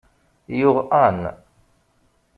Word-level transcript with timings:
Yuɣ 0.59 0.77
Ann. 1.05 1.21